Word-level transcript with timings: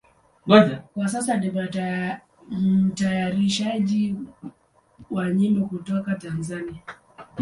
Kwa 0.93 1.07
sasa 1.07 1.37
ni 1.37 1.51
mtayarishaji 2.57 4.15
wa 5.11 5.29
nyimbo 5.29 5.65
kutoka 5.65 6.15
Tanzania. 6.15 6.81